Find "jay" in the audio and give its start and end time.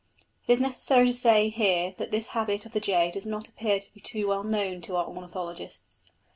2.79-3.11